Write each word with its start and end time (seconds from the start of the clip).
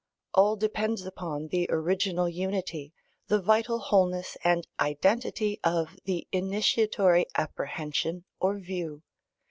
All 0.33 0.55
depends 0.55 1.05
upon 1.05 1.49
the 1.49 1.67
original 1.69 2.27
unity, 2.27 2.91
the 3.27 3.39
vital 3.39 3.77
wholeness 3.77 4.35
and 4.43 4.65
identity, 4.79 5.59
of 5.63 5.95
the 6.05 6.27
initiatory 6.31 7.27
apprehension 7.37 8.25
or 8.39 8.57
view. 8.57 9.03